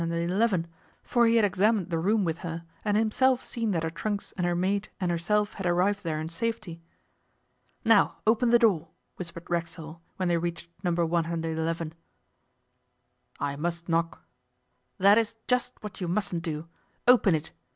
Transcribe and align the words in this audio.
111, 0.01 0.65
for 1.03 1.27
he 1.27 1.35
had 1.35 1.45
examined 1.45 1.91
the 1.91 1.99
room 1.99 2.23
with 2.25 2.39
her, 2.39 2.63
and 2.83 2.97
himself 2.97 3.43
seen 3.43 3.69
that 3.69 3.83
her 3.83 3.91
trunks 3.91 4.31
and 4.35 4.47
her 4.47 4.55
maid 4.55 4.89
and 4.99 5.11
herself 5.11 5.53
had 5.53 5.65
arrived 5.67 6.03
there 6.03 6.19
in 6.19 6.27
safety. 6.27 6.81
'Now 7.85 8.15
open 8.25 8.49
the 8.49 8.57
door,' 8.57 8.87
whispered 9.17 9.47
Racksole, 9.47 10.01
when 10.17 10.27
they 10.27 10.37
reached 10.39 10.69
No.111. 10.83 11.91
'I 13.39 13.55
must 13.57 13.87
knock.' 13.89 14.25
'That 14.97 15.19
is 15.19 15.35
just 15.47 15.73
what 15.83 16.01
you 16.01 16.07
mustn't 16.07 16.41
do. 16.41 16.67
Open 17.07 17.35
it. 17.35 17.51